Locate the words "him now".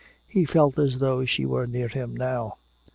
1.87-2.57